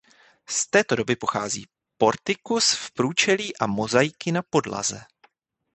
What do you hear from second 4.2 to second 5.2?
na podlaze.